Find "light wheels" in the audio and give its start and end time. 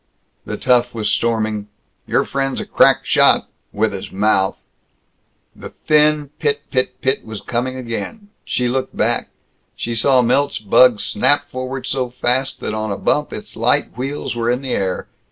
13.55-14.35